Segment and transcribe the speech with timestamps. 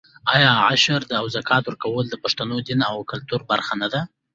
[0.35, 4.01] آیا عشر او زکات ورکول د پښتنو دیني او کلتوري برخه نه ده؟